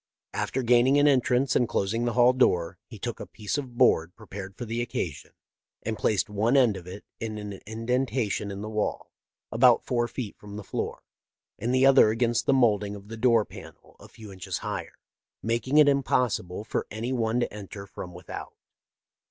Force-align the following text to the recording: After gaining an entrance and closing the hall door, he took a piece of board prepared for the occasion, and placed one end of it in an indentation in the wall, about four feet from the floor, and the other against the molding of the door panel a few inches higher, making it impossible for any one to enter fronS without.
After 0.33 0.63
gaining 0.63 0.97
an 0.97 1.07
entrance 1.07 1.55
and 1.55 1.69
closing 1.69 2.05
the 2.05 2.13
hall 2.13 2.33
door, 2.33 2.79
he 2.87 2.97
took 2.97 3.19
a 3.19 3.27
piece 3.27 3.55
of 3.59 3.77
board 3.77 4.15
prepared 4.15 4.57
for 4.57 4.65
the 4.65 4.81
occasion, 4.81 5.29
and 5.83 5.95
placed 5.95 6.27
one 6.27 6.57
end 6.57 6.75
of 6.75 6.87
it 6.87 7.05
in 7.19 7.37
an 7.37 7.59
indentation 7.67 8.49
in 8.49 8.61
the 8.63 8.67
wall, 8.69 9.11
about 9.51 9.85
four 9.85 10.07
feet 10.07 10.35
from 10.39 10.55
the 10.55 10.63
floor, 10.63 11.03
and 11.59 11.71
the 11.71 11.85
other 11.85 12.09
against 12.09 12.47
the 12.47 12.51
molding 12.51 12.95
of 12.95 13.09
the 13.09 13.15
door 13.17 13.45
panel 13.45 13.95
a 13.99 14.07
few 14.07 14.31
inches 14.31 14.57
higher, 14.65 14.97
making 15.43 15.77
it 15.77 15.87
impossible 15.87 16.63
for 16.63 16.87
any 16.89 17.13
one 17.13 17.39
to 17.39 17.53
enter 17.53 17.85
fronS 17.85 18.15
without. 18.15 18.55